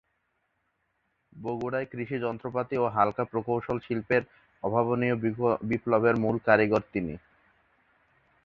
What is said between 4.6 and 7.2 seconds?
অভাবনীয় বিপ্লবের মূল কারিগর তিনি।